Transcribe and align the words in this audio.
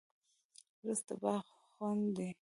رس 0.85 1.01
د 1.07 1.09
باغ 1.21 1.45
خوند 1.73 2.05
دی 2.15 2.29